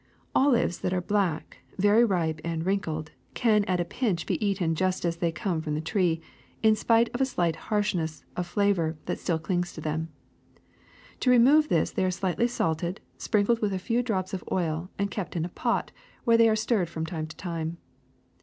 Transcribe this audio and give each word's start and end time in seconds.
''0 0.35 0.45
lives 0.49 0.79
that 0.79 0.93
are 0.93 0.99
black, 0.99 1.59
very 1.77 2.03
ripe, 2.03 2.41
and 2.43 2.65
wrinkled, 2.65 3.11
can 3.35 3.63
at 3.65 3.79
a 3.79 3.85
pinch 3.85 4.25
be 4.25 4.43
eaten 4.43 4.73
just 4.73 5.05
as 5.05 5.17
they 5.17 5.31
come 5.31 5.61
from 5.61 5.75
the 5.75 5.79
tree, 5.79 6.19
in 6.63 6.75
spite 6.75 7.07
of 7.09 7.21
a 7.21 7.23
slight 7.25 7.55
harshness 7.55 8.25
of 8.35 8.47
flavor 8.47 8.97
that 9.05 9.19
still 9.19 9.37
clings 9.37 9.73
to 9.73 9.79
them. 9.79 10.09
To 11.19 11.29
remove 11.29 11.69
this 11.69 11.91
they 11.91 12.03
are 12.03 12.09
slightly 12.09 12.47
salted, 12.47 12.99
sprinkled 13.19 13.61
with 13.61 13.73
a 13.73 13.77
few 13.77 14.01
drops 14.01 14.33
of 14.33 14.43
oil, 14.51 14.89
and 14.97 15.11
kept 15.11 15.35
in 15.35 15.45
a 15.45 15.49
pot, 15.49 15.91
where 16.23 16.35
they 16.35 16.49
are 16.49 16.55
stirred 16.55 16.89
from 16.89 17.05
time 17.05 17.27
to 17.27 17.35
time. 17.37 17.77